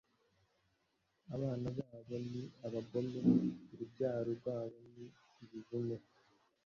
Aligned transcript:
abana 1.35 1.67
babo 1.77 2.15
ni 2.31 2.43
abagome, 2.65 3.19
urubyaro 3.71 4.29
rwabo 4.39 4.77
ni 4.95 5.05
ibivume 5.43 5.97